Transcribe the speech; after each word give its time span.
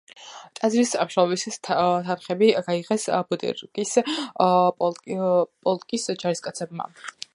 ტაძრის 0.59 0.93
მშენებლობისათვის 1.09 1.59
თანხები 1.67 2.49
გაიღეს 2.69 3.05
ბუტირკის 3.33 3.93
პოლკის 4.39 6.11
ჯარისკაცებმა. 6.25 6.89